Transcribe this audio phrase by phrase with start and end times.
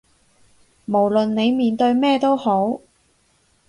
[0.85, 2.81] 無論你面對咩都好